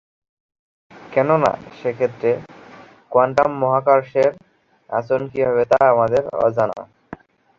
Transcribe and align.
কেননা, 1.11 1.51
সেক্ষেত্রে, 1.79 2.31
কোয়ান্টাম 3.11 3.51
মহাকর্ষের 3.61 4.31
আচরণ 4.89 5.23
কি 5.27 5.39
হবে 5.47 5.63
তা 5.71 5.77
আমাদের 5.93 6.23
অজানা। 6.45 6.79